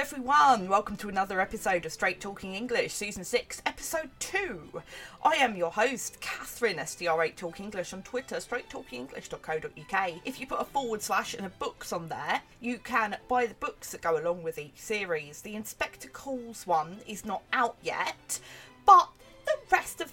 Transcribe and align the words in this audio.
everyone. 0.00 0.66
Welcome 0.66 0.96
to 0.96 1.10
another 1.10 1.42
episode 1.42 1.84
of 1.84 1.92
Straight 1.92 2.22
Talking 2.22 2.54
English, 2.54 2.94
Season 2.94 3.22
6, 3.22 3.60
Episode 3.66 4.08
2. 4.18 4.80
I 5.22 5.32
am 5.32 5.56
your 5.56 5.70
host, 5.70 6.22
Catherine, 6.22 6.78
STR8 6.78 7.36
Talk 7.36 7.60
English 7.60 7.92
on 7.92 8.02
Twitter, 8.02 8.36
straighttalkingenglish.co.uk. 8.36 10.12
If 10.24 10.40
you 10.40 10.46
put 10.46 10.62
a 10.62 10.64
forward 10.64 11.02
slash 11.02 11.34
and 11.34 11.44
a 11.44 11.50
books 11.50 11.92
on 11.92 12.08
there, 12.08 12.40
you 12.60 12.78
can 12.78 13.18
buy 13.28 13.44
the 13.44 13.52
books 13.52 13.92
that 13.92 14.00
go 14.00 14.18
along 14.18 14.42
with 14.42 14.58
each 14.58 14.78
series. 14.78 15.42
The 15.42 15.54
Inspector 15.54 16.08
Calls 16.08 16.66
one 16.66 17.00
is 17.06 17.26
not 17.26 17.42
out 17.52 17.76
yet, 17.82 18.40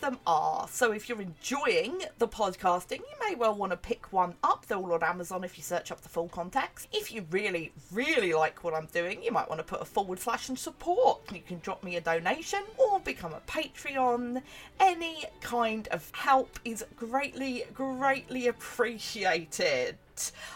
them 0.08 0.20
are. 0.26 0.68
So 0.70 0.94
if 0.94 1.10
you're 1.10 1.22
enjoying 1.22 2.02
the 2.18 2.28
podcasting, 2.28 3.00
you 3.00 3.16
may 3.28 3.36
well 3.36 3.54
want 3.54 3.72
to 3.74 3.78
pick 3.78 4.14
one 4.14 4.36
up. 4.42 4.66
They're 4.66 4.78
all 4.78 4.94
on 4.94 5.04
Amazon 5.04 5.44
if 5.44 5.58
you 5.58 5.64
search 5.64 5.92
up 5.92 6.00
the 6.00 6.08
full 6.08 6.30
context. 6.30 6.88
If 6.94 7.12
you 7.12 7.26
really, 7.30 7.74
really 7.92 8.34
like 8.34 8.64
what 8.64 8.74
I'm 8.74 8.88
doing, 8.88 9.22
you 9.22 9.34
might 9.34 9.50
want 9.50 9.60
to 9.60 9.66
put 9.66 9.82
a 9.82 9.86
forward 9.86 10.20
slash 10.20 10.48
and 10.48 10.58
support. 10.58 11.30
You 11.34 11.42
can 11.42 11.60
drop 11.60 11.84
me 11.84 11.98
a 11.98 12.02
donation 12.02 12.62
or 12.78 13.02
become 13.02 13.34
a 13.34 13.42
Patreon. 13.52 14.42
Any 14.80 15.26
kind 15.42 15.90
of 15.90 16.10
help 16.16 16.58
is 16.64 16.86
greatly, 16.96 17.66
greatly 17.74 18.48
appreciated. 18.48 19.98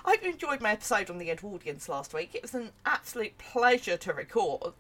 I 0.06 0.12
hope 0.12 0.23
you 0.23 0.31
enjoyed 0.31 0.62
my 0.62 0.72
episode 0.72 1.09
on 1.09 1.18
the 1.18 1.30
Edwardians 1.30 1.88
last 1.88 2.14
week. 2.14 2.34
It 2.34 2.42
was 2.42 2.56
an 2.56 2.72
absolute 2.86 3.38
pleasure 3.38 3.98
to 3.98 4.14
record. 4.14 4.73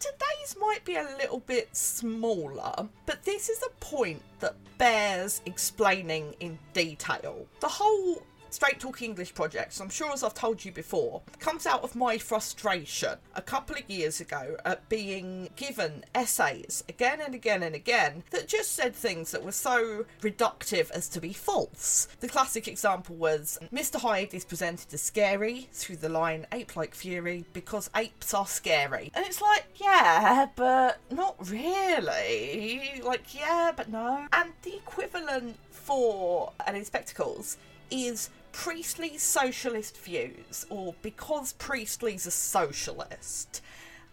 Today's 0.00 0.56
might 0.60 0.84
be 0.84 0.94
a 0.94 1.16
little 1.18 1.40
bit 1.40 1.74
smaller, 1.76 2.88
but 3.04 3.24
this 3.24 3.48
is 3.48 3.62
a 3.64 3.84
point 3.84 4.22
that 4.38 4.54
bears 4.78 5.40
explaining 5.44 6.34
in 6.38 6.56
detail. 6.72 7.46
The 7.58 7.68
whole 7.68 8.22
Straight 8.50 8.80
Talk 8.80 9.02
English 9.02 9.34
project, 9.34 9.78
I'm 9.80 9.90
sure 9.90 10.10
as 10.12 10.22
I've 10.22 10.34
told 10.34 10.64
you 10.64 10.72
before, 10.72 11.22
comes 11.38 11.66
out 11.66 11.82
of 11.82 11.94
my 11.94 12.16
frustration 12.16 13.18
a 13.34 13.42
couple 13.42 13.76
of 13.76 13.88
years 13.90 14.20
ago 14.20 14.56
at 14.64 14.88
being 14.88 15.50
given 15.56 16.04
essays 16.14 16.82
again 16.88 17.20
and 17.20 17.34
again 17.34 17.62
and 17.62 17.74
again 17.74 18.24
that 18.30 18.48
just 18.48 18.72
said 18.72 18.94
things 18.94 19.32
that 19.32 19.44
were 19.44 19.52
so 19.52 20.06
reductive 20.22 20.90
as 20.90 21.08
to 21.10 21.20
be 21.20 21.32
false. 21.32 22.08
The 22.20 22.28
classic 22.28 22.66
example 22.66 23.16
was 23.16 23.58
Mr. 23.72 24.00
Hyde 24.00 24.32
is 24.32 24.44
presented 24.44 24.92
as 24.94 25.02
scary 25.02 25.68
through 25.72 25.96
the 25.96 26.08
line 26.08 26.46
ape 26.50 26.74
like 26.74 26.94
fury 26.94 27.44
because 27.52 27.90
apes 27.94 28.32
are 28.32 28.46
scary. 28.46 29.12
And 29.14 29.26
it's 29.26 29.42
like, 29.42 29.66
yeah, 29.76 30.46
but 30.56 30.98
not 31.10 31.36
really. 31.50 33.02
Like, 33.04 33.34
yeah, 33.34 33.72
but 33.76 33.90
no. 33.90 34.26
And 34.32 34.52
the 34.62 34.76
equivalent 34.76 35.56
for 35.70 36.52
An 36.66 36.74
Inspector 36.76 37.14
Calls 37.14 37.56
is 37.90 38.30
Priestley's 38.58 39.22
socialist 39.22 39.96
views, 39.98 40.66
or 40.68 40.92
because 41.00 41.52
Priestley's 41.52 42.26
a 42.26 42.32
socialist. 42.32 43.62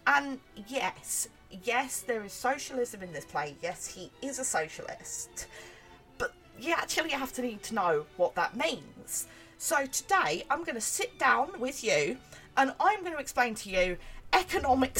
And 0.05 0.39
yes, 0.67 1.27
yes, 1.63 2.01
there 2.01 2.23
is 2.23 2.31
socialism 2.31 3.01
in 3.01 3.11
this 3.11 3.25
play. 3.25 3.55
Yes, 3.63 3.88
he 3.88 4.11
is 4.21 4.38
a 4.38 4.43
socialist. 4.43 5.47
But 6.19 6.31
you 6.59 6.73
actually 6.73 7.09
have 7.09 7.33
to 7.33 7.41
need 7.41 7.63
to 7.63 7.73
know 7.73 8.05
what 8.17 8.35
that 8.35 8.55
means. 8.55 9.25
So 9.57 9.88
today 9.88 10.43
I'm 10.51 10.63
going 10.63 10.75
to 10.75 10.79
sit 10.81 11.17
down 11.17 11.59
with 11.59 11.83
you 11.83 12.17
and 12.55 12.71
I'm 12.79 12.99
going 12.99 13.13
to 13.13 13.19
explain 13.19 13.55
to 13.55 13.69
you 13.71 13.97
economic 14.31 14.99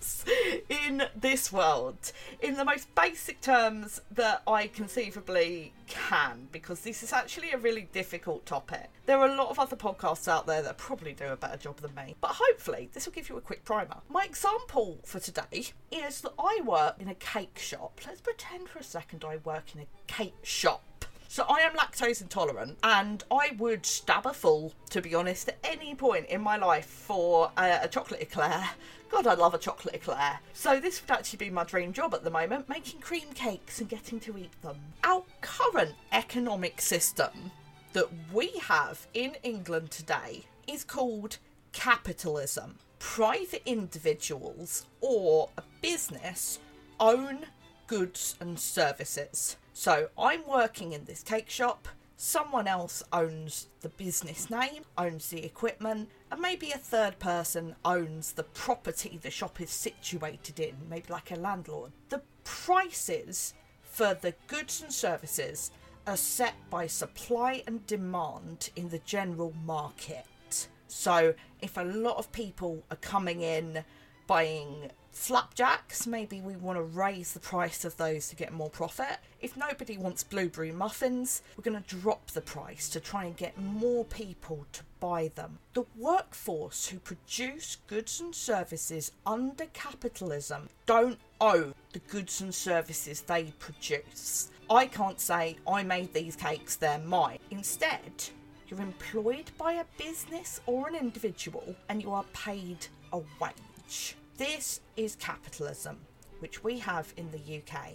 in 0.68 1.04
this 1.14 1.52
world 1.52 2.12
in 2.40 2.54
the 2.54 2.64
most 2.64 2.94
basic 2.94 3.40
terms 3.40 4.00
that 4.10 4.42
I 4.46 4.66
conceivably 4.66 5.72
can, 5.86 6.48
because 6.52 6.80
this 6.80 7.02
is 7.02 7.12
actually 7.12 7.50
a 7.52 7.58
really 7.58 7.88
difficult 7.92 8.46
topic. 8.46 8.88
There 9.06 9.18
are 9.18 9.28
a 9.28 9.34
lot 9.34 9.50
of 9.50 9.58
other 9.58 9.76
podcasts 9.76 10.28
out 10.28 10.46
there 10.46 10.62
that 10.62 10.78
probably 10.78 11.12
do 11.12 11.26
a 11.26 11.36
better 11.36 11.56
job 11.56 11.80
than 11.80 11.94
me, 11.94 12.16
but 12.20 12.32
hopefully 12.34 12.90
this 12.92 13.06
will 13.06 13.12
give 13.12 13.28
you 13.28 13.36
a 13.36 13.40
quick 13.40 13.64
primer. 13.64 13.96
My 14.08 14.24
example 14.24 14.98
for 15.04 15.20
today 15.20 15.64
is 15.90 16.20
that 16.22 16.32
I 16.38 16.60
work 16.64 16.96
in 17.00 17.08
a 17.08 17.14
cake 17.14 17.58
shop. 17.58 18.00
Let's 18.06 18.20
pretend 18.20 18.68
for 18.68 18.78
a 18.78 18.84
second 18.84 19.24
I 19.24 19.38
work 19.38 19.74
in 19.74 19.82
a 19.82 19.86
cake 20.06 20.34
shop. 20.42 21.04
So 21.30 21.44
I 21.48 21.60
am 21.60 21.74
lactose 21.74 22.22
intolerant, 22.22 22.76
and 22.82 23.22
I 23.30 23.52
would 23.56 23.86
stab 23.86 24.26
a 24.26 24.32
fool, 24.32 24.74
to 24.90 25.00
be 25.00 25.14
honest, 25.14 25.48
at 25.48 25.58
any 25.62 25.94
point 25.94 26.26
in 26.26 26.40
my 26.40 26.56
life 26.56 26.86
for 26.86 27.52
a, 27.56 27.82
a 27.82 27.88
chocolate 27.88 28.20
eclair. 28.20 28.68
God, 29.12 29.28
I 29.28 29.34
love 29.34 29.54
a 29.54 29.58
chocolate 29.58 29.94
eclair. 29.94 30.40
So 30.54 30.80
this 30.80 31.00
would 31.00 31.12
actually 31.12 31.36
be 31.36 31.48
my 31.48 31.62
dream 31.62 31.92
job 31.92 32.14
at 32.14 32.24
the 32.24 32.32
moment, 32.32 32.68
making 32.68 32.98
cream 32.98 33.28
cakes 33.32 33.78
and 33.78 33.88
getting 33.88 34.18
to 34.18 34.36
eat 34.38 34.60
them. 34.62 34.74
Our 35.04 35.22
current 35.40 35.94
economic 36.10 36.80
system 36.80 37.52
that 37.92 38.08
we 38.32 38.48
have 38.62 39.06
in 39.14 39.36
England 39.44 39.92
today 39.92 40.46
is 40.66 40.82
called 40.82 41.38
capitalism. 41.70 42.76
Private 42.98 43.62
individuals 43.66 44.86
or 45.00 45.48
a 45.56 45.62
business 45.80 46.58
own 46.98 47.46
goods 47.86 48.34
and 48.40 48.58
services. 48.58 49.56
So 49.80 50.10
I'm 50.18 50.46
working 50.46 50.92
in 50.92 51.06
this 51.06 51.22
cake 51.22 51.48
shop. 51.48 51.88
Someone 52.18 52.68
else 52.68 53.02
owns 53.14 53.68
the 53.80 53.88
business 53.88 54.50
name, 54.50 54.82
owns 54.98 55.30
the 55.30 55.42
equipment, 55.42 56.10
and 56.30 56.38
maybe 56.38 56.70
a 56.70 56.76
third 56.76 57.18
person 57.18 57.74
owns 57.82 58.32
the 58.32 58.42
property 58.42 59.18
the 59.22 59.30
shop 59.30 59.58
is 59.58 59.70
situated 59.70 60.60
in, 60.60 60.74
maybe 60.90 61.06
like 61.08 61.30
a 61.30 61.36
landlord. 61.36 61.92
The 62.10 62.20
prices 62.44 63.54
for 63.80 64.12
the 64.12 64.34
goods 64.48 64.82
and 64.82 64.92
services 64.92 65.70
are 66.06 66.18
set 66.18 66.56
by 66.68 66.86
supply 66.86 67.62
and 67.66 67.86
demand 67.86 68.68
in 68.76 68.90
the 68.90 69.00
general 69.06 69.54
market. 69.64 70.68
So 70.88 71.32
if 71.62 71.78
a 71.78 71.84
lot 71.84 72.18
of 72.18 72.30
people 72.32 72.84
are 72.90 72.98
coming 72.98 73.40
in 73.40 73.82
buying 74.26 74.90
flapjacks, 75.12 76.06
maybe 76.06 76.40
we 76.40 76.56
want 76.56 76.78
to 76.78 76.82
raise 76.82 77.32
the 77.32 77.40
price 77.40 77.84
of 77.84 77.96
those 77.96 78.28
to 78.28 78.36
get 78.36 78.52
more 78.52 78.70
profit. 78.70 79.18
If 79.40 79.56
nobody 79.56 79.98
wants 79.98 80.24
blueberry 80.24 80.72
muffins, 80.72 81.42
we're 81.56 81.70
going 81.70 81.82
to 81.82 81.96
drop 81.96 82.30
the 82.30 82.40
price 82.40 82.88
to 82.90 83.00
try 83.00 83.24
and 83.24 83.36
get 83.36 83.58
more 83.58 84.04
people 84.04 84.66
to 84.72 84.82
buy 85.00 85.30
them. 85.34 85.58
The 85.74 85.84
workforce 85.96 86.86
who 86.86 86.98
produce 86.98 87.76
goods 87.86 88.20
and 88.20 88.34
services 88.34 89.12
under 89.26 89.66
capitalism 89.66 90.68
don't 90.86 91.18
own 91.40 91.74
the 91.92 92.00
goods 92.00 92.40
and 92.40 92.54
services 92.54 93.22
they 93.22 93.44
produce. 93.58 94.50
I 94.68 94.86
can't 94.86 95.20
say, 95.20 95.56
I 95.66 95.82
made 95.82 96.12
these 96.12 96.36
cakes, 96.36 96.76
they're 96.76 96.98
mine. 96.98 97.38
Instead, 97.50 98.00
you're 98.68 98.80
employed 98.80 99.50
by 99.58 99.74
a 99.74 99.84
business 99.98 100.60
or 100.66 100.86
an 100.88 100.94
individual 100.94 101.74
and 101.88 102.02
you 102.02 102.12
are 102.12 102.24
paid 102.32 102.86
a 103.12 103.18
wage. 103.40 104.14
This 104.40 104.80
is 104.96 105.16
capitalism, 105.16 105.98
which 106.38 106.64
we 106.64 106.78
have 106.78 107.12
in 107.18 107.30
the 107.30 107.58
UK. 107.58 107.88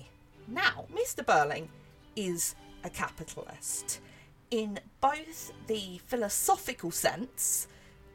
Now, 0.47 0.85
Mr. 0.93 1.25
Birling 1.25 1.69
is 2.15 2.53
a 2.83 2.89
capitalist 2.91 3.99
in 4.51 4.79
both 5.01 5.51
the 5.65 5.99
philosophical 6.05 6.91
sense 6.91 7.67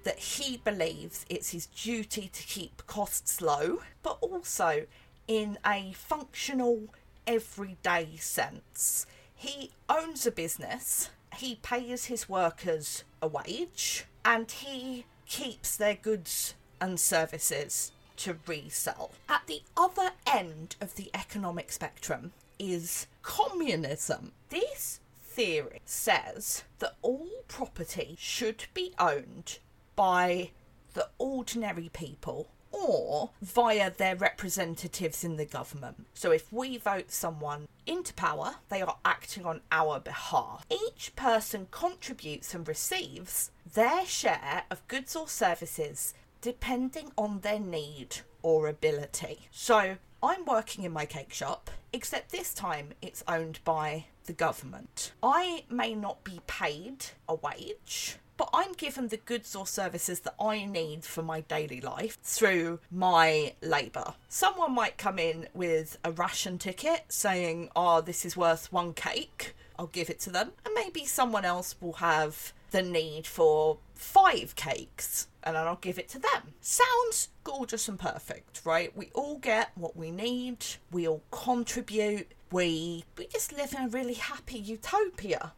that 0.05 0.21
he 0.21 0.59
believes 0.59 1.27
it's 1.29 1.51
his 1.51 1.67
duty 1.67 2.31
to 2.33 2.43
keep 2.45 2.87
costs 2.87 3.41
low, 3.41 3.81
but 4.05 4.17
also 4.21 4.87
in 5.27 5.59
a 5.67 5.93
functional, 5.95 6.85
everyday 7.27 8.15
sense. 8.15 9.07
He 9.35 9.73
owns 9.89 10.25
a 10.25 10.31
business, 10.31 11.11
he 11.35 11.57
pays 11.57 12.05
his 12.05 12.29
workers 12.29 13.03
a 13.21 13.27
wage, 13.27 14.05
and 14.25 14.49
he 14.49 15.05
keeps 15.27 15.77
their 15.77 15.97
goods 15.97 16.55
and 16.81 17.01
services 17.01 17.91
to 18.21 18.37
resell. 18.47 19.13
At 19.29 19.47
the 19.47 19.63
other 19.77 20.13
end 20.27 20.77
of 20.81 20.95
the 20.95 21.11
economic 21.15 21.73
spectrum 21.73 22.33
is 22.59 23.07
communism. 23.23 24.33
This 24.51 25.01
theory 25.23 25.81
says 25.85 26.65
that 26.81 26.97
all 27.03 27.45
property 27.49 28.17
should 28.19 28.65
be 28.75 28.93
owned 28.99 29.59
by 29.97 30.51
the 30.95 31.09
ordinary 31.19 31.91
people 31.93 32.49
or 32.73 33.31
via 33.43 33.91
their 33.91 34.17
representatives 34.17 35.25
in 35.25 35.37
the 35.37 35.45
government. 35.45 36.07
So 36.15 36.31
if 36.31 36.53
we 36.53 36.77
vote 36.79 37.11
someone 37.11 37.67
into 37.87 38.15
power, 38.15 38.57
they 38.69 38.83
are 38.83 38.97
acting 39.05 39.45
on 39.45 39.61
our 39.73 39.99
behalf. 39.99 40.65
Each 40.71 41.13
person 41.17 41.69
contributes 41.71 42.55
and 42.55 42.67
receives 42.69 43.51
their 43.75 44.07
share 44.07 44.65
of 44.71 44.87
goods 44.89 45.17
or 45.17 45.27
services 45.29 46.15
depending 46.41 47.13
on 47.17 47.41
their 47.41 47.61
need 47.61 48.17
or 48.43 48.69
ability. 48.69 49.49
So 49.51 49.97
I'm 50.23 50.45
working 50.45 50.85
in 50.85 50.93
my 50.93 51.07
cake 51.07 51.33
shop, 51.33 51.71
except 51.93 52.31
this 52.31 52.55
time 52.55 52.91
it's 53.01 53.25
owned 53.27 53.61
by 53.65 54.07
the 54.27 54.33
government. 54.33 55.13
I 55.23 55.65
may 55.71 55.95
not 55.95 56.25
be 56.25 56.41
paid 56.47 57.07
a 57.29 57.35
wage, 57.35 58.17
but 58.37 58.51
I'm 58.55 58.73
given 58.73 59.09
the 59.09 59.17
goods 59.17 59.55
or 59.55 59.67
services 59.67 60.21
that 60.21 60.35
I 60.41 60.65
need 60.65 61.05
for 61.05 61.23
my 61.23 61.41
daily 61.43 61.81
life 61.81 62.19
through 62.23 62.81
my 62.91 63.55
labour. 63.61 64.15
Someone 64.29 64.73
might 64.75 64.99
come 64.99 65.19
in 65.19 65.49
with 65.53 65.99
a 66.05 66.13
ration 66.13 66.59
ticket 66.59 67.05
saying, 67.09 67.71
oh, 67.77 68.01
this 68.01 68.25
is 68.25 68.37
worth 68.37 68.73
one 68.73 68.95
cake. 68.95 69.55
I'll 69.79 69.87
give 69.89 70.11
it 70.11 70.21
to 70.21 70.31
them. 70.31 70.53
And 70.65 70.75
maybe 70.75 71.05
someone 71.07 71.45
else 71.45 71.75
will 71.81 71.95
have 71.95 72.53
the 72.71 72.83
need 72.83 73.27
for 73.27 73.79
five 73.95 74.55
cakes 74.57 75.29
and 75.43 75.57
then 75.57 75.67
I'll 75.67 75.77
give 75.77 75.99
it 75.99 76.09
to 76.11 76.19
them. 76.19 76.55
Sounds 76.61 77.29
gorgeous 77.45 77.89
and 77.89 77.99
perfect, 77.99 78.63
right? 78.65 78.95
We 78.97 79.11
all 79.15 79.39
get 79.39 79.71
what 79.75 79.97
we 79.97 80.11
need, 80.11 80.65
we 80.91 81.09
all 81.09 81.23
contribute, 81.31 82.33
we 82.53 83.05
we 83.17 83.27
just 83.27 83.53
live 83.53 83.73
in 83.75 83.85
a 83.85 83.89
really 83.89 84.15
happy 84.15 84.59
utopia. 84.59 85.53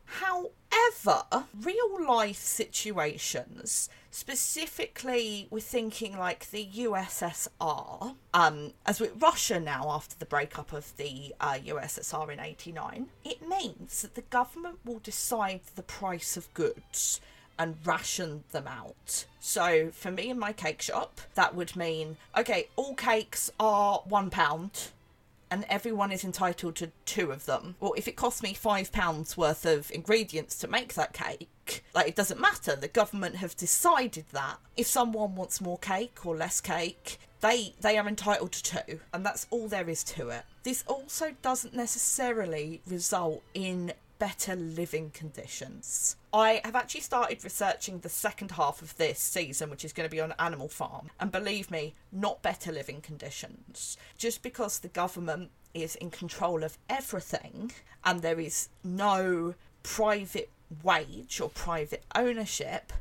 However, 0.72 1.46
real 1.60 2.06
life 2.06 2.36
situations, 2.36 3.90
specifically 4.10 5.48
we're 5.50 5.60
thinking 5.60 6.16
like 6.16 6.50
the 6.50 6.66
USSR, 6.74 8.14
um, 8.32 8.72
as 8.86 9.00
with 9.00 9.20
Russia 9.20 9.60
now 9.60 9.90
after 9.90 10.16
the 10.18 10.24
breakup 10.24 10.72
of 10.72 10.96
the 10.96 11.34
uh, 11.40 11.58
USSR 11.64 12.32
in 12.32 12.40
89, 12.40 13.08
it 13.24 13.46
means 13.46 14.02
that 14.02 14.14
the 14.14 14.22
government 14.22 14.78
will 14.84 15.00
decide 15.00 15.60
the 15.76 15.82
price 15.82 16.36
of 16.36 16.52
goods 16.54 17.20
and 17.58 17.76
ration 17.84 18.44
them 18.52 18.66
out. 18.66 19.26
So 19.40 19.90
for 19.90 20.10
me 20.10 20.30
in 20.30 20.38
my 20.38 20.52
cake 20.52 20.80
shop, 20.80 21.20
that 21.34 21.54
would 21.54 21.76
mean 21.76 22.16
okay, 22.36 22.68
all 22.76 22.94
cakes 22.94 23.50
are 23.60 24.02
one 24.06 24.30
pound 24.30 24.90
and 25.52 25.66
everyone 25.68 26.10
is 26.10 26.24
entitled 26.24 26.74
to 26.76 26.90
two 27.04 27.30
of 27.30 27.44
them. 27.44 27.74
Well, 27.78 27.92
if 27.94 28.08
it 28.08 28.16
costs 28.16 28.42
me 28.42 28.54
five 28.54 28.90
pounds 28.90 29.36
worth 29.36 29.66
of 29.66 29.90
ingredients 29.90 30.56
to 30.60 30.66
make 30.66 30.94
that 30.94 31.12
cake, 31.12 31.84
like 31.94 32.08
it 32.08 32.16
doesn't 32.16 32.40
matter. 32.40 32.74
The 32.74 32.88
government 32.88 33.36
have 33.36 33.54
decided 33.54 34.24
that 34.32 34.56
if 34.78 34.86
someone 34.86 35.34
wants 35.34 35.60
more 35.60 35.76
cake 35.76 36.24
or 36.24 36.34
less 36.34 36.62
cake, 36.62 37.18
they 37.42 37.74
they 37.82 37.98
are 37.98 38.08
entitled 38.08 38.52
to 38.52 38.62
two, 38.62 39.00
and 39.12 39.26
that's 39.26 39.46
all 39.50 39.68
there 39.68 39.90
is 39.90 40.02
to 40.04 40.30
it. 40.30 40.44
This 40.62 40.84
also 40.86 41.32
doesn't 41.42 41.74
necessarily 41.74 42.80
result 42.86 43.42
in 43.52 43.92
better 44.22 44.54
living 44.54 45.10
conditions. 45.10 46.14
I 46.32 46.60
have 46.64 46.76
actually 46.76 47.00
started 47.00 47.42
researching 47.42 47.98
the 47.98 48.08
second 48.08 48.52
half 48.52 48.80
of 48.80 48.96
this 48.96 49.18
season, 49.18 49.68
which 49.68 49.84
is 49.84 49.92
going 49.92 50.08
to 50.08 50.14
be 50.14 50.20
on 50.20 50.32
Animal 50.38 50.68
Farm, 50.68 51.10
and 51.18 51.32
believe 51.32 51.72
me, 51.72 51.94
not 52.12 52.40
better 52.40 52.70
living 52.70 53.00
conditions. 53.00 53.96
Just 54.16 54.40
because 54.40 54.78
the 54.78 54.86
government 54.86 55.50
is 55.74 55.96
in 55.96 56.12
control 56.12 56.62
of 56.62 56.78
everything 56.88 57.72
and 58.04 58.22
there 58.22 58.38
is 58.38 58.68
no 58.84 59.56
private 59.82 60.50
wage 60.84 61.40
or 61.40 61.48
private 61.48 62.04
ownership 62.14 62.92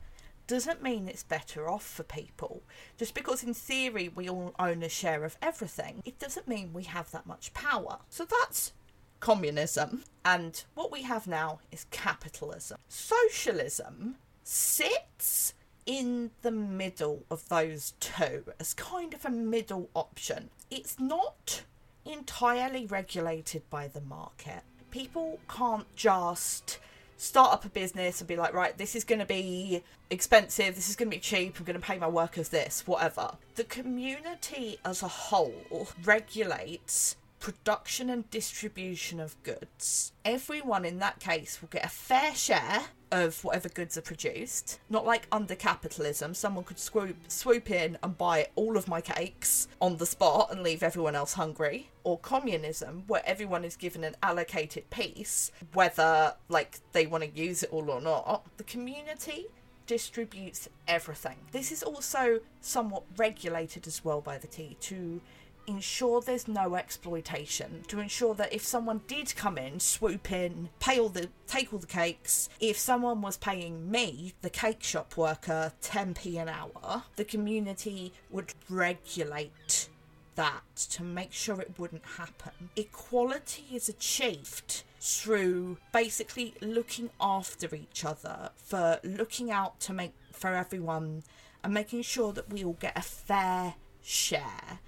doesn't 0.47 0.81
mean 0.81 1.07
it's 1.07 1.21
better 1.21 1.69
off 1.69 1.85
for 1.85 2.01
people. 2.01 2.63
Just 2.97 3.13
because 3.13 3.43
in 3.43 3.53
theory 3.53 4.09
we 4.09 4.27
all 4.27 4.55
own 4.57 4.81
a 4.81 4.89
share 4.89 5.23
of 5.23 5.37
everything, 5.39 6.01
it 6.03 6.17
doesn't 6.17 6.47
mean 6.47 6.73
we 6.73 6.85
have 6.85 7.11
that 7.11 7.27
much 7.27 7.53
power. 7.53 7.99
So 8.09 8.25
that's 8.25 8.73
communism. 9.21 10.03
And 10.25 10.63
what 10.75 10.91
we 10.91 11.03
have 11.03 11.25
now 11.25 11.59
is 11.71 11.85
capitalism. 11.89 12.77
Socialism 12.89 14.15
sits 14.43 15.53
in 15.85 16.31
the 16.41 16.51
middle 16.51 17.23
of 17.31 17.47
those 17.49 17.93
two 17.99 18.43
as 18.59 18.73
kind 18.73 19.13
of 19.13 19.25
a 19.25 19.29
middle 19.29 19.89
option. 19.95 20.49
It's 20.69 20.99
not 20.99 21.63
entirely 22.05 22.85
regulated 22.85 23.67
by 23.69 23.87
the 23.87 24.01
market. 24.01 24.61
People 24.91 25.39
can't 25.47 25.87
just 25.95 26.79
start 27.17 27.53
up 27.53 27.65
a 27.65 27.69
business 27.69 28.19
and 28.19 28.27
be 28.27 28.35
like, 28.35 28.53
right, 28.53 28.77
this 28.77 28.95
is 28.95 29.03
going 29.03 29.19
to 29.19 29.25
be 29.25 29.83
expensive, 30.09 30.75
this 30.75 30.89
is 30.89 30.95
going 30.95 31.09
to 31.09 31.15
be 31.15 31.21
cheap, 31.21 31.57
I'm 31.59 31.65
going 31.65 31.79
to 31.79 31.85
pay 31.85 31.97
my 31.99 32.07
workers 32.07 32.49
this, 32.49 32.85
whatever. 32.87 33.35
The 33.55 33.63
community 33.63 34.79
as 34.83 35.03
a 35.03 35.07
whole 35.07 35.87
regulates 36.03 37.15
production 37.41 38.09
and 38.09 38.29
distribution 38.29 39.19
of 39.19 39.41
goods. 39.43 40.13
Everyone 40.23 40.85
in 40.85 40.99
that 40.99 41.19
case 41.19 41.59
will 41.59 41.69
get 41.69 41.83
a 41.83 41.89
fair 41.89 42.33
share 42.33 42.83
of 43.11 43.43
whatever 43.43 43.67
goods 43.67 43.97
are 43.97 44.01
produced. 44.01 44.79
Not 44.89 45.05
like 45.05 45.27
under 45.31 45.55
capitalism, 45.55 46.33
someone 46.33 46.63
could 46.63 46.79
swoop 46.79 47.17
swoop 47.27 47.69
in 47.69 47.97
and 48.01 48.17
buy 48.17 48.47
all 48.55 48.77
of 48.77 48.87
my 48.87 49.01
cakes 49.01 49.67
on 49.81 49.97
the 49.97 50.05
spot 50.05 50.49
and 50.51 50.63
leave 50.63 50.83
everyone 50.83 51.15
else 51.15 51.33
hungry. 51.33 51.89
Or 52.03 52.17
communism, 52.17 53.03
where 53.07 53.21
everyone 53.25 53.65
is 53.65 53.75
given 53.75 54.03
an 54.03 54.15
allocated 54.23 54.89
piece, 54.89 55.51
whether 55.73 56.35
like 56.47 56.79
they 56.93 57.05
want 57.05 57.23
to 57.23 57.29
use 57.29 57.63
it 57.63 57.73
all 57.73 57.89
or 57.89 58.01
not. 58.01 58.45
The 58.57 58.63
community 58.63 59.47
distributes 59.87 60.69
everything. 60.87 61.35
This 61.51 61.71
is 61.71 61.83
also 61.83 62.39
somewhat 62.61 63.03
regulated 63.17 63.87
as 63.87 64.05
well 64.05 64.21
by 64.21 64.37
the 64.37 64.47
T 64.47 64.77
to 64.79 65.19
ensure 65.67 66.21
there's 66.21 66.47
no 66.47 66.75
exploitation, 66.75 67.83
to 67.87 67.99
ensure 67.99 68.33
that 68.35 68.53
if 68.53 68.63
someone 68.63 69.01
did 69.07 69.35
come 69.35 69.57
in, 69.57 69.79
swoop 69.79 70.31
in, 70.31 70.69
pay 70.79 70.99
all 70.99 71.09
the 71.09 71.29
take 71.47 71.73
all 71.73 71.79
the 71.79 71.87
cakes, 71.87 72.49
if 72.59 72.77
someone 72.77 73.21
was 73.21 73.37
paying 73.37 73.89
me, 73.89 74.33
the 74.41 74.49
cake 74.49 74.83
shop 74.83 75.17
worker, 75.17 75.73
10p 75.81 76.41
an 76.41 76.49
hour, 76.49 77.03
the 77.15 77.25
community 77.25 78.13
would 78.29 78.53
regulate 78.69 79.89
that 80.35 80.75
to 80.75 81.03
make 81.03 81.33
sure 81.33 81.59
it 81.59 81.73
wouldn't 81.77 82.05
happen. 82.17 82.69
Equality 82.75 83.65
is 83.73 83.89
achieved 83.89 84.83
through 84.99 85.77
basically 85.91 86.53
looking 86.61 87.09
after 87.19 87.73
each 87.75 88.05
other, 88.05 88.51
for 88.55 88.99
looking 89.03 89.51
out 89.51 89.79
to 89.81 89.93
make 89.93 90.13
for 90.31 90.53
everyone 90.53 91.23
and 91.63 91.73
making 91.73 92.01
sure 92.01 92.33
that 92.33 92.51
we 92.51 92.63
all 92.63 92.77
get 92.79 92.97
a 92.97 93.01
fair 93.01 93.75
share 94.01 94.79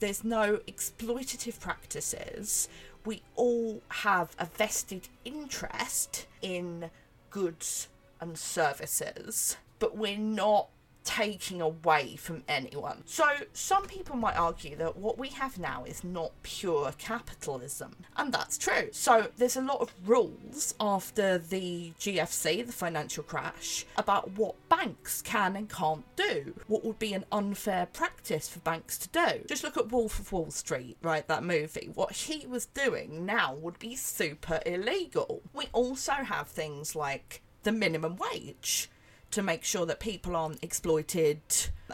there's 0.00 0.24
no 0.24 0.56
exploitative 0.66 1.60
practices. 1.60 2.68
We 3.04 3.22
all 3.36 3.82
have 3.88 4.34
a 4.38 4.46
vested 4.46 5.08
interest 5.24 6.26
in 6.42 6.90
goods 7.30 7.88
and 8.20 8.36
services, 8.36 9.56
but 9.78 9.96
we're 9.96 10.18
not 10.18 10.68
taking 11.04 11.60
away 11.60 12.16
from 12.16 12.42
anyone. 12.48 13.02
So, 13.06 13.24
some 13.52 13.86
people 13.86 14.16
might 14.16 14.36
argue 14.36 14.76
that 14.76 14.96
what 14.96 15.18
we 15.18 15.28
have 15.28 15.58
now 15.58 15.84
is 15.84 16.04
not 16.04 16.32
pure 16.42 16.92
capitalism, 16.98 17.96
and 18.16 18.32
that's 18.32 18.58
true. 18.58 18.88
So, 18.92 19.28
there's 19.36 19.56
a 19.56 19.62
lot 19.62 19.80
of 19.80 19.92
rules 20.04 20.74
after 20.80 21.38
the 21.38 21.92
GFC, 21.98 22.66
the 22.66 22.72
financial 22.72 23.24
crash, 23.24 23.86
about 23.96 24.30
what 24.32 24.54
banks 24.68 25.22
can 25.22 25.56
and 25.56 25.68
can't 25.68 26.04
do, 26.16 26.54
what 26.66 26.84
would 26.84 26.98
be 26.98 27.14
an 27.14 27.24
unfair 27.32 27.86
practice 27.86 28.48
for 28.48 28.60
banks 28.60 28.98
to 28.98 29.08
do. 29.08 29.44
Just 29.46 29.64
look 29.64 29.76
at 29.76 29.90
Wolf 29.90 30.18
of 30.18 30.32
Wall 30.32 30.50
Street, 30.50 30.96
right? 31.02 31.26
That 31.28 31.44
movie. 31.44 31.90
What 31.94 32.12
he 32.12 32.46
was 32.46 32.66
doing 32.66 33.26
now 33.26 33.54
would 33.54 33.78
be 33.78 33.96
super 33.96 34.60
illegal. 34.66 35.42
We 35.52 35.66
also 35.72 36.12
have 36.12 36.48
things 36.48 36.94
like 36.94 37.42
the 37.62 37.72
minimum 37.72 38.16
wage 38.16 38.88
to 39.30 39.42
make 39.42 39.64
sure 39.64 39.86
that 39.86 40.00
people 40.00 40.36
aren't 40.36 40.62
exploited 40.62 41.40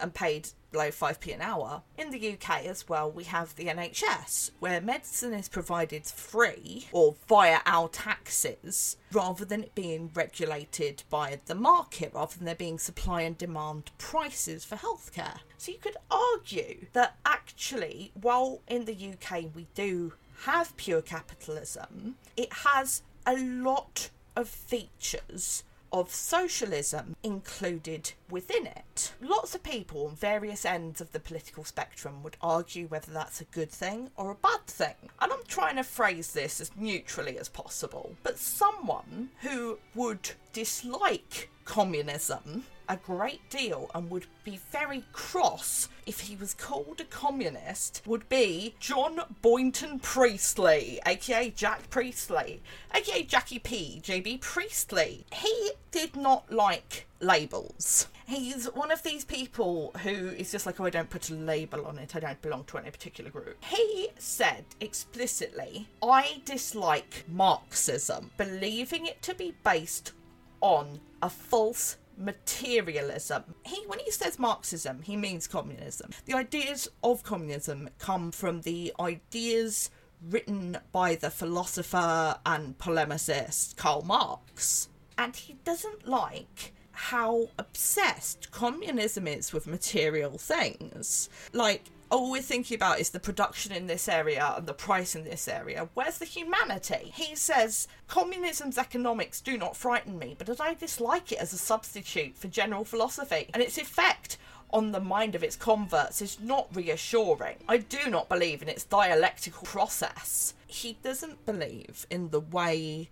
and 0.00 0.14
paid 0.14 0.48
below 0.72 0.88
5p 0.88 1.34
an 1.34 1.40
hour. 1.40 1.82
In 1.96 2.10
the 2.10 2.34
UK 2.34 2.66
as 2.66 2.88
well, 2.88 3.10
we 3.10 3.24
have 3.24 3.54
the 3.56 3.66
NHS, 3.66 4.50
where 4.58 4.80
medicine 4.80 5.32
is 5.32 5.48
provided 5.48 6.04
free 6.04 6.86
or 6.92 7.14
via 7.28 7.60
our 7.64 7.88
taxes 7.88 8.96
rather 9.12 9.44
than 9.44 9.62
it 9.62 9.74
being 9.74 10.10
regulated 10.14 11.02
by 11.08 11.40
the 11.46 11.54
market, 11.54 12.12
rather 12.14 12.36
than 12.36 12.44
there 12.44 12.54
being 12.54 12.78
supply 12.78 13.22
and 13.22 13.38
demand 13.38 13.90
prices 13.96 14.64
for 14.64 14.76
healthcare. 14.76 15.38
So 15.56 15.72
you 15.72 15.78
could 15.78 15.96
argue 16.10 16.86
that 16.92 17.16
actually, 17.24 18.12
while 18.20 18.60
in 18.68 18.84
the 18.84 19.14
UK 19.14 19.44
we 19.54 19.66
do 19.74 20.12
have 20.42 20.76
pure 20.76 21.00
capitalism, 21.00 22.16
it 22.36 22.52
has 22.52 23.02
a 23.26 23.36
lot 23.36 24.10
of 24.36 24.48
features 24.48 25.64
of 25.92 26.12
socialism 26.12 27.16
included 27.22 28.12
within 28.30 28.66
it. 28.66 29.12
Lots 29.20 29.54
of 29.54 29.62
people 29.62 30.06
on 30.06 30.16
various 30.16 30.64
ends 30.64 31.00
of 31.00 31.12
the 31.12 31.20
political 31.20 31.64
spectrum 31.64 32.22
would 32.22 32.36
argue 32.40 32.86
whether 32.86 33.12
that's 33.12 33.40
a 33.40 33.44
good 33.44 33.70
thing 33.70 34.10
or 34.16 34.30
a 34.30 34.34
bad 34.34 34.66
thing. 34.66 35.10
And 35.20 35.32
I'm 35.32 35.44
trying 35.48 35.76
to 35.76 35.84
phrase 35.84 36.32
this 36.32 36.60
as 36.60 36.70
neutrally 36.76 37.38
as 37.38 37.48
possible. 37.48 38.14
But 38.22 38.38
someone 38.38 39.30
who 39.40 39.78
would 39.94 40.30
dislike 40.52 41.50
communism 41.64 42.64
a 42.88 42.96
great 42.96 43.48
deal 43.50 43.90
and 43.94 44.10
would 44.10 44.26
be 44.44 44.60
very 44.70 45.04
cross 45.12 45.88
if 46.06 46.20
he 46.20 46.36
was 46.36 46.54
called 46.54 47.00
a 47.00 47.04
communist 47.04 48.02
would 48.06 48.28
be 48.28 48.74
John 48.78 49.20
Boynton 49.42 49.98
Priestley, 49.98 51.00
aka 51.04 51.50
Jack 51.50 51.90
Priestley, 51.90 52.62
aka 52.94 53.22
Jackie 53.24 53.58
P. 53.58 54.00
JB 54.02 54.40
Priestley. 54.40 55.26
He 55.32 55.72
did 55.90 56.14
not 56.14 56.52
like 56.52 57.06
labels. 57.20 58.08
He's 58.26 58.66
one 58.66 58.90
of 58.90 59.02
these 59.02 59.24
people 59.24 59.92
who 60.02 60.10
is 60.10 60.50
just 60.50 60.66
like, 60.66 60.80
oh, 60.80 60.84
I 60.84 60.90
don't 60.90 61.10
put 61.10 61.30
a 61.30 61.34
label 61.34 61.86
on 61.86 61.98
it, 61.98 62.16
I 62.16 62.20
don't 62.20 62.40
belong 62.42 62.64
to 62.64 62.78
any 62.78 62.90
particular 62.90 63.30
group. 63.30 63.56
He 63.64 64.08
said 64.18 64.64
explicitly, 64.80 65.88
I 66.02 66.42
dislike 66.44 67.24
Marxism, 67.28 68.30
believing 68.36 69.06
it 69.06 69.22
to 69.22 69.34
be 69.34 69.54
based 69.64 70.12
on 70.60 71.00
a 71.22 71.30
false 71.30 71.96
materialism. 72.18 73.44
He 73.64 73.84
when 73.86 73.98
he 73.98 74.10
says 74.10 74.38
Marxism, 74.38 75.02
he 75.02 75.16
means 75.16 75.46
communism. 75.46 76.10
The 76.24 76.34
ideas 76.34 76.88
of 77.04 77.22
communism 77.22 77.90
come 77.98 78.32
from 78.32 78.62
the 78.62 78.92
ideas 78.98 79.90
written 80.22 80.78
by 80.92 81.14
the 81.14 81.30
philosopher 81.30 82.38
and 82.46 82.78
polemicist 82.78 83.76
Karl 83.76 84.02
Marx. 84.02 84.88
And 85.18 85.36
he 85.36 85.54
doesn't 85.64 86.06
like 86.06 86.72
how 86.96 87.50
obsessed 87.58 88.50
communism 88.50 89.28
is 89.28 89.52
with 89.52 89.66
material 89.66 90.38
things. 90.38 91.28
Like, 91.52 91.84
all 92.10 92.30
we're 92.30 92.40
thinking 92.40 92.76
about 92.76 93.00
is 93.00 93.10
the 93.10 93.20
production 93.20 93.72
in 93.72 93.86
this 93.86 94.08
area 94.08 94.54
and 94.56 94.66
the 94.66 94.72
price 94.72 95.14
in 95.14 95.24
this 95.24 95.46
area. 95.46 95.88
Where's 95.94 96.18
the 96.18 96.24
humanity? 96.24 97.12
He 97.14 97.34
says, 97.34 97.86
Communism's 98.08 98.78
economics 98.78 99.40
do 99.42 99.58
not 99.58 99.76
frighten 99.76 100.18
me, 100.18 100.36
but 100.38 100.60
I 100.60 100.74
dislike 100.74 101.32
it 101.32 101.38
as 101.38 101.52
a 101.52 101.58
substitute 101.58 102.36
for 102.36 102.48
general 102.48 102.84
philosophy, 102.84 103.50
and 103.52 103.62
its 103.62 103.76
effect 103.76 104.38
on 104.70 104.92
the 104.92 105.00
mind 105.00 105.34
of 105.34 105.44
its 105.44 105.56
converts 105.56 106.22
is 106.22 106.40
not 106.40 106.74
reassuring. 106.74 107.56
I 107.68 107.78
do 107.78 108.08
not 108.08 108.28
believe 108.28 108.62
in 108.62 108.68
its 108.68 108.84
dialectical 108.84 109.64
process. 109.64 110.54
He 110.66 110.96
doesn't 111.02 111.44
believe 111.44 112.06
in 112.10 112.30
the 112.30 112.40
way 112.40 113.10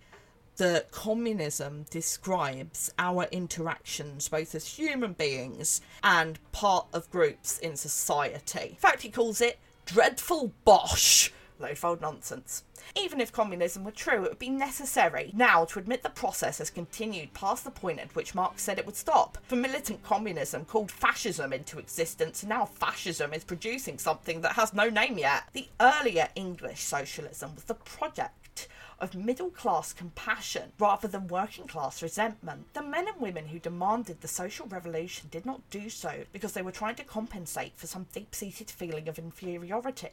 that 0.57 0.91
communism 0.91 1.85
describes 1.89 2.91
our 2.97 3.25
interactions 3.31 4.27
both 4.29 4.55
as 4.55 4.67
human 4.67 5.13
beings 5.13 5.81
and 6.03 6.39
part 6.51 6.87
of 6.93 7.09
groups 7.11 7.59
in 7.59 7.75
society. 7.75 8.69
In 8.69 8.75
fact, 8.75 9.01
he 9.01 9.09
calls 9.09 9.41
it 9.41 9.59
dreadful 9.85 10.53
bosh. 10.63 11.31
Low-fold 11.57 12.01
nonsense. 12.01 12.63
Even 12.95 13.21
if 13.21 13.31
communism 13.31 13.85
were 13.85 13.91
true, 13.91 14.25
it 14.25 14.29
would 14.29 14.39
be 14.39 14.49
necessary 14.49 15.31
now 15.33 15.63
to 15.65 15.79
admit 15.79 16.03
the 16.03 16.09
process 16.09 16.57
has 16.57 16.69
continued 16.69 17.33
past 17.33 17.63
the 17.63 17.71
point 17.71 17.99
at 17.99 18.13
which 18.13 18.35
Marx 18.35 18.61
said 18.61 18.77
it 18.77 18.85
would 18.85 18.97
stop. 18.97 19.37
For 19.47 19.55
militant 19.55 20.03
communism 20.03 20.65
called 20.65 20.91
fascism 20.91 21.53
into 21.53 21.79
existence, 21.79 22.43
and 22.43 22.49
now 22.49 22.65
fascism 22.65 23.33
is 23.33 23.45
producing 23.45 23.97
something 23.97 24.41
that 24.41 24.53
has 24.53 24.73
no 24.73 24.89
name 24.89 25.17
yet. 25.17 25.43
The 25.53 25.69
earlier 25.79 26.27
English 26.35 26.81
socialism 26.81 27.55
was 27.55 27.63
the 27.63 27.73
project 27.73 28.44
of 28.99 29.15
middle 29.15 29.49
class 29.49 29.93
compassion 29.93 30.71
rather 30.79 31.07
than 31.07 31.27
working 31.27 31.67
class 31.67 32.01
resentment. 32.01 32.73
The 32.73 32.81
men 32.81 33.07
and 33.07 33.19
women 33.21 33.47
who 33.47 33.59
demanded 33.59 34.21
the 34.21 34.27
social 34.27 34.67
revolution 34.67 35.29
did 35.29 35.45
not 35.45 35.69
do 35.69 35.89
so 35.89 36.23
because 36.31 36.53
they 36.53 36.61
were 36.61 36.71
trying 36.71 36.95
to 36.95 37.03
compensate 37.03 37.75
for 37.75 37.87
some 37.87 38.07
deep 38.13 38.33
seated 38.33 38.71
feeling 38.71 39.07
of 39.07 39.19
inferiority. 39.19 40.09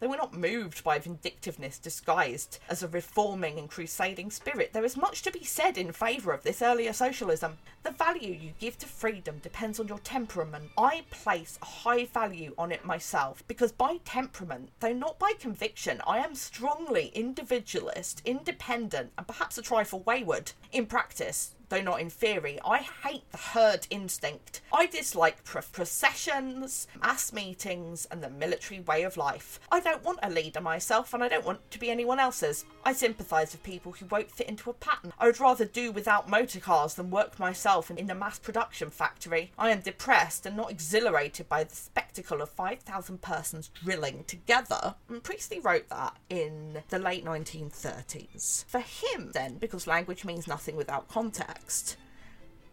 They 0.00 0.06
were 0.06 0.16
not 0.16 0.34
moved 0.34 0.82
by 0.84 0.98
vindictiveness 0.98 1.78
disguised 1.78 2.58
as 2.68 2.82
a 2.82 2.88
reforming 2.88 3.58
and 3.58 3.70
crusading 3.70 4.30
spirit. 4.30 4.72
There 4.72 4.84
is 4.84 4.96
much 4.96 5.22
to 5.22 5.30
be 5.30 5.44
said 5.44 5.78
in 5.78 5.92
favour 5.92 6.32
of 6.32 6.42
this 6.42 6.62
earlier 6.62 6.92
socialism. 6.92 7.58
The 7.82 7.90
value 7.90 8.32
you 8.32 8.52
give 8.58 8.78
to 8.78 8.86
freedom 8.86 9.38
depends 9.38 9.80
on 9.80 9.88
your 9.88 9.98
temperament. 9.98 10.70
I 10.76 11.04
place 11.10 11.58
a 11.60 11.66
high 11.66 12.06
value 12.06 12.54
on 12.58 12.72
it 12.72 12.84
myself 12.84 13.42
because 13.46 13.72
by 13.72 13.98
temperament, 14.04 14.70
though 14.80 14.92
not 14.92 15.18
by 15.18 15.32
conviction, 15.38 16.00
I 16.06 16.18
am 16.18 16.34
strongly 16.34 17.08
individualist, 17.14 18.22
independent, 18.24 19.12
and 19.18 19.26
perhaps 19.26 19.58
a 19.58 19.62
trifle 19.62 20.00
wayward. 20.00 20.52
In 20.72 20.86
practice, 20.86 21.54
though 21.72 21.80
not 21.80 22.02
in 22.02 22.10
theory. 22.10 22.58
I 22.66 22.78
hate 22.78 23.30
the 23.32 23.38
herd 23.38 23.86
instinct. 23.88 24.60
I 24.70 24.84
dislike 24.84 25.42
pro- 25.42 25.62
processions, 25.62 26.86
mass 27.00 27.32
meetings, 27.32 28.06
and 28.10 28.22
the 28.22 28.28
military 28.28 28.80
way 28.80 29.04
of 29.04 29.16
life. 29.16 29.58
I 29.70 29.80
don't 29.80 30.04
want 30.04 30.18
a 30.22 30.28
leader 30.28 30.60
myself, 30.60 31.14
and 31.14 31.24
I 31.24 31.28
don't 31.28 31.46
want 31.46 31.70
to 31.70 31.78
be 31.78 31.90
anyone 31.90 32.18
else's. 32.18 32.66
I 32.84 32.92
sympathise 32.92 33.52
with 33.52 33.62
people 33.62 33.92
who 33.92 34.04
won't 34.06 34.30
fit 34.30 34.50
into 34.50 34.68
a 34.68 34.74
pattern. 34.74 35.14
I 35.18 35.24
would 35.24 35.40
rather 35.40 35.64
do 35.64 35.92
without 35.92 36.28
motor 36.28 36.60
cars 36.60 36.92
than 36.92 37.10
work 37.10 37.38
myself 37.38 37.90
in 37.90 38.10
a 38.10 38.14
mass 38.14 38.38
production 38.38 38.90
factory. 38.90 39.52
I 39.58 39.70
am 39.70 39.80
depressed 39.80 40.44
and 40.44 40.56
not 40.56 40.70
exhilarated 40.70 41.48
by 41.48 41.64
the 41.64 41.74
spectacle 41.74 42.42
of 42.42 42.50
5,000 42.50 43.22
persons 43.22 43.70
drilling 43.82 44.24
together. 44.26 44.96
And 45.08 45.22
Priestley 45.22 45.60
wrote 45.60 45.88
that 45.88 46.18
in 46.28 46.82
the 46.90 46.98
late 46.98 47.24
1930s. 47.24 48.66
For 48.66 48.80
him, 48.80 49.30
then, 49.32 49.56
because 49.56 49.86
language 49.86 50.26
means 50.26 50.46
nothing 50.46 50.76
without 50.76 51.08
context, 51.08 51.61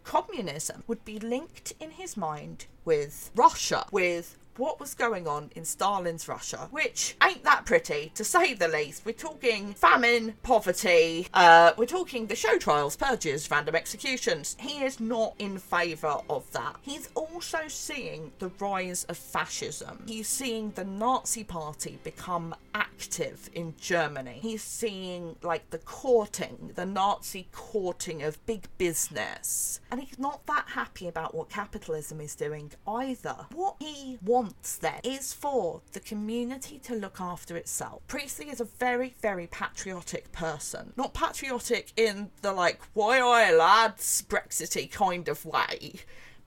communism 0.03 0.83
would 0.87 1.05
be 1.05 1.19
linked 1.19 1.73
in 1.79 1.91
his 1.91 2.17
mind 2.17 2.65
with 2.83 3.29
Russia, 3.35 3.85
with 3.91 4.37
what 4.59 4.79
was 4.79 4.93
going 4.93 5.27
on 5.27 5.49
in 5.55 5.63
Stalin's 5.63 6.27
Russia, 6.27 6.67
which 6.71 7.15
ain't 7.23 7.43
that 7.43 7.65
pretty, 7.65 8.11
to 8.13 8.23
say 8.23 8.53
the 8.53 8.67
least. 8.67 9.05
We're 9.05 9.13
talking 9.13 9.73
famine, 9.73 10.33
poverty, 10.43 11.27
uh, 11.33 11.71
we're 11.77 11.85
talking 11.85 12.27
the 12.27 12.35
show 12.35 12.57
trials, 12.57 12.97
purges, 12.97 13.49
random 13.49 13.75
executions. 13.75 14.57
He 14.59 14.83
is 14.83 14.99
not 14.99 15.33
in 15.39 15.57
favour 15.57 16.17
of 16.29 16.51
that. 16.51 16.75
He's 16.81 17.09
also 17.15 17.59
seeing 17.67 18.31
the 18.39 18.51
rise 18.59 19.05
of 19.05 19.17
fascism. 19.17 20.03
He's 20.05 20.27
seeing 20.27 20.71
the 20.71 20.83
Nazi 20.83 21.45
party 21.45 21.99
become 22.03 22.53
active 22.99 23.49
in 23.53 23.73
Germany. 23.79 24.39
He's 24.41 24.61
seeing 24.61 25.37
like 25.41 25.69
the 25.69 25.77
courting, 25.77 26.71
the 26.75 26.85
Nazi 26.85 27.47
courting 27.53 28.23
of 28.23 28.45
big 28.45 28.67
business. 28.77 29.79
And 29.89 30.01
he's 30.01 30.19
not 30.19 30.45
that 30.47 30.65
happy 30.67 31.07
about 31.07 31.33
what 31.33 31.49
capitalism 31.49 32.19
is 32.19 32.35
doing 32.35 32.71
either. 32.85 33.47
What 33.53 33.77
he 33.79 34.17
wants 34.21 34.77
then 34.77 34.99
is 35.03 35.31
for 35.31 35.81
the 35.93 36.01
community 36.01 36.77
to 36.79 36.95
look 36.95 37.21
after 37.21 37.55
itself. 37.55 38.01
Priestley 38.07 38.49
is 38.49 38.59
a 38.59 38.65
very, 38.65 39.15
very 39.21 39.47
patriotic 39.47 40.33
person. 40.33 40.91
Not 40.97 41.13
patriotic 41.13 41.93
in 41.95 42.31
the 42.41 42.51
like, 42.51 42.81
why 42.93 43.19
I 43.19 43.53
lads, 43.55 44.23
Brexity 44.23 44.87
kind 44.87 45.29
of 45.29 45.45
way, 45.45 45.93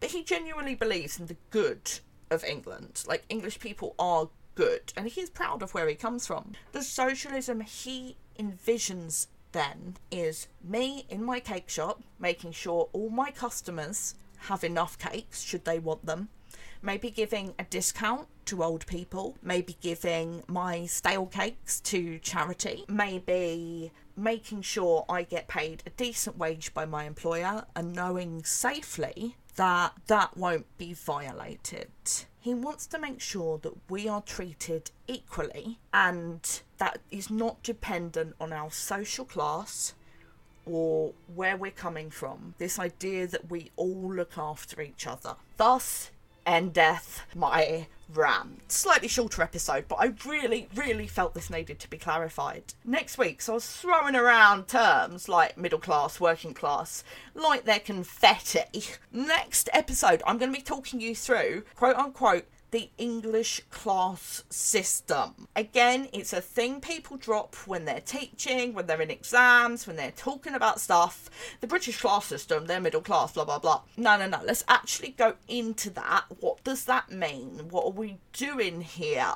but 0.00 0.10
he 0.10 0.22
genuinely 0.22 0.74
believes 0.74 1.18
in 1.18 1.26
the 1.26 1.36
good 1.48 2.00
of 2.30 2.44
England. 2.44 3.04
Like, 3.06 3.24
English 3.28 3.58
people 3.58 3.94
are 3.98 4.28
good, 4.54 4.92
and 4.96 5.08
he's 5.08 5.30
proud 5.30 5.62
of 5.62 5.74
where 5.74 5.88
he 5.88 5.94
comes 5.94 6.26
from. 6.26 6.52
The 6.72 6.82
socialism 6.82 7.60
he 7.60 8.16
envisions 8.38 9.26
then 9.52 9.96
is 10.10 10.48
me 10.62 11.04
in 11.08 11.22
my 11.22 11.40
cake 11.40 11.68
shop 11.68 12.02
making 12.18 12.52
sure 12.52 12.88
all 12.92 13.10
my 13.10 13.30
customers 13.30 14.14
have 14.46 14.64
enough 14.64 14.98
cakes 14.98 15.42
should 15.42 15.64
they 15.64 15.78
want 15.78 16.06
them. 16.06 16.28
Maybe 16.80 17.10
giving 17.10 17.54
a 17.58 17.64
discount 17.64 18.26
to 18.46 18.62
old 18.62 18.86
people, 18.86 19.36
maybe 19.40 19.76
giving 19.80 20.42
my 20.48 20.86
stale 20.86 21.26
cakes 21.26 21.80
to 21.80 22.18
charity, 22.18 22.84
maybe 22.88 23.92
making 24.16 24.62
sure 24.62 25.04
I 25.08 25.22
get 25.22 25.48
paid 25.48 25.82
a 25.86 25.90
decent 25.90 26.38
wage 26.38 26.74
by 26.74 26.84
my 26.84 27.04
employer 27.04 27.64
and 27.74 27.92
knowing 27.92 28.44
safely 28.44 29.36
that 29.56 29.92
that 30.06 30.36
won't 30.36 30.66
be 30.78 30.94
violated. 30.94 31.90
He 32.40 32.54
wants 32.54 32.86
to 32.88 32.98
make 32.98 33.20
sure 33.20 33.58
that 33.58 33.74
we 33.88 34.08
are 34.08 34.22
treated 34.22 34.90
equally 35.06 35.78
and 35.92 36.62
that 36.78 37.00
is 37.10 37.30
not 37.30 37.62
dependent 37.62 38.34
on 38.40 38.52
our 38.52 38.70
social 38.70 39.24
class 39.24 39.94
or 40.64 41.12
where 41.34 41.56
we're 41.56 41.70
coming 41.70 42.10
from. 42.10 42.54
This 42.58 42.78
idea 42.78 43.26
that 43.26 43.50
we 43.50 43.70
all 43.76 44.14
look 44.14 44.38
after 44.38 44.80
each 44.80 45.06
other. 45.06 45.36
Thus, 45.56 46.10
and 46.46 46.72
death 46.72 47.24
my 47.34 47.86
rant. 48.14 48.70
Slightly 48.70 49.08
shorter 49.08 49.42
episode, 49.42 49.86
but 49.88 49.96
I 49.96 50.12
really, 50.26 50.68
really 50.74 51.06
felt 51.06 51.34
this 51.34 51.50
needed 51.50 51.78
to 51.80 51.90
be 51.90 51.98
clarified. 51.98 52.74
Next 52.84 53.18
week, 53.18 53.40
so 53.42 53.52
I 53.52 53.54
was 53.54 53.66
throwing 53.66 54.14
around 54.14 54.68
terms 54.68 55.28
like 55.28 55.56
middle 55.56 55.78
class, 55.78 56.20
working 56.20 56.54
class, 56.54 57.04
like 57.34 57.64
they're 57.64 57.78
confetti. 57.78 58.84
Next 59.12 59.68
episode, 59.72 60.22
I'm 60.26 60.38
going 60.38 60.52
to 60.52 60.58
be 60.58 60.64
talking 60.64 61.00
you 61.00 61.14
through, 61.14 61.64
quote 61.74 61.96
unquote, 61.96 62.46
the 62.72 62.90
English 62.96 63.60
class 63.70 64.44
system. 64.48 65.46
Again, 65.54 66.08
it's 66.12 66.32
a 66.32 66.40
thing 66.40 66.80
people 66.80 67.18
drop 67.18 67.54
when 67.66 67.84
they're 67.84 68.00
teaching, 68.00 68.72
when 68.72 68.86
they're 68.86 69.02
in 69.02 69.10
exams, 69.10 69.86
when 69.86 69.96
they're 69.96 70.10
talking 70.10 70.54
about 70.54 70.80
stuff. 70.80 71.30
The 71.60 71.66
British 71.66 72.00
class 72.00 72.24
system, 72.26 72.66
they're 72.66 72.80
middle 72.80 73.02
class, 73.02 73.32
blah, 73.32 73.44
blah, 73.44 73.58
blah. 73.58 73.82
No, 73.98 74.16
no, 74.16 74.26
no. 74.26 74.40
Let's 74.42 74.64
actually 74.68 75.10
go 75.10 75.34
into 75.48 75.90
that. 75.90 76.24
What 76.40 76.64
does 76.64 76.86
that 76.86 77.12
mean? 77.12 77.68
What 77.68 77.84
are 77.86 77.90
we 77.90 78.18
doing 78.32 78.80
here? 78.80 79.26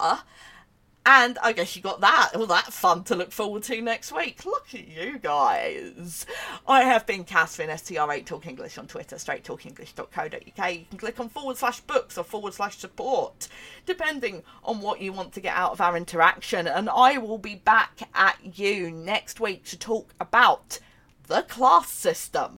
And 1.09 1.39
I 1.41 1.53
guess 1.53 1.77
you 1.77 1.83
got 1.83 2.01
that, 2.01 2.33
all 2.35 2.47
that 2.47 2.73
fun 2.73 3.05
to 3.05 3.15
look 3.15 3.31
forward 3.31 3.63
to 3.65 3.81
next 3.81 4.11
week. 4.11 4.45
Look 4.45 4.75
at 4.75 4.89
you 4.89 5.21
guys. 5.21 6.27
I 6.67 6.83
have 6.83 7.07
been 7.07 7.23
Catherine, 7.23 7.71
STR8 7.71 8.27
Talk 8.27 8.49
English 8.49 8.77
on 8.77 8.89
Twitter, 8.89 9.15
straighttalkenglish.co.uk. 9.15 10.73
You 10.75 10.85
can 10.91 10.99
click 10.99 11.21
on 11.21 11.29
forward 11.29 11.59
slash 11.59 11.79
books 11.79 12.19
or 12.19 12.25
forward 12.25 12.55
slash 12.55 12.79
support, 12.79 13.47
depending 13.87 14.43
on 14.65 14.81
what 14.81 15.01
you 15.01 15.13
want 15.13 15.33
to 15.35 15.41
get 15.41 15.55
out 15.55 15.71
of 15.71 15.81
our 15.81 15.97
interaction. 15.97 16.67
And 16.67 16.91
I 16.91 17.19
will 17.19 17.39
be 17.39 17.55
back 17.55 18.01
at 18.13 18.59
you 18.59 18.91
next 18.91 19.39
week 19.39 19.65
to 19.67 19.79
talk 19.79 20.13
about 20.19 20.81
the 21.29 21.43
class 21.43 21.89
system. 21.89 22.57